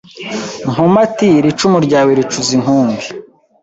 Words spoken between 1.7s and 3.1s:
ryawe ricuze inkumbi